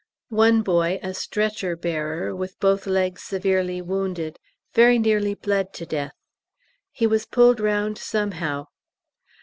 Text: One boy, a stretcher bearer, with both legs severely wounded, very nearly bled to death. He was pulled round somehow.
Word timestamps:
One 0.29 0.63
boy, 0.63 0.99
a 1.03 1.13
stretcher 1.13 1.75
bearer, 1.75 2.35
with 2.35 2.59
both 2.59 2.87
legs 2.87 3.21
severely 3.21 3.83
wounded, 3.83 4.39
very 4.73 4.97
nearly 4.97 5.35
bled 5.35 5.73
to 5.75 5.85
death. 5.85 6.15
He 6.89 7.05
was 7.05 7.27
pulled 7.27 7.59
round 7.59 7.99
somehow. 7.99 8.65